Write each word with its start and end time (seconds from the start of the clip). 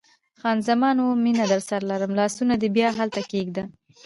خان 0.39 0.57
زمان: 0.67 0.95
اوه، 0.99 1.19
مینه 1.23 1.45
درسره 1.51 1.83
لرم، 1.89 2.11
لاسونه 2.19 2.53
دې 2.61 2.69
بیا 2.75 2.89
هلته 2.99 3.21
کښېږده. 3.29 3.63